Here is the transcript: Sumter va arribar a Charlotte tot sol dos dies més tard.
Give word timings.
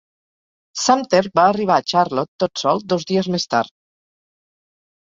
Sumter 0.83 1.19
va 1.39 1.43
arribar 1.49 1.77
a 1.77 1.85
Charlotte 1.93 2.35
tot 2.45 2.65
sol 2.65 2.85
dos 2.95 3.07
dies 3.13 3.31
més 3.37 3.49
tard. 3.55 3.77